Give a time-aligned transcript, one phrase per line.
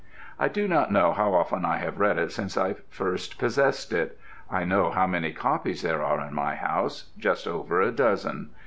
[0.39, 4.17] I do not know how often I have read it since I first possessed it.
[4.49, 8.49] I know how many copies there are in my house just over a dozen.